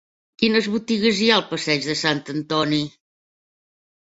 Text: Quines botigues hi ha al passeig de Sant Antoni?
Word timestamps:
Quines 0.43 0.69
botigues 0.75 1.19
hi 1.19 1.27
ha 1.33 1.35
al 1.41 1.45
passeig 1.51 1.87
de 1.91 1.99
Sant 2.01 2.25
Antoni? 2.35 2.81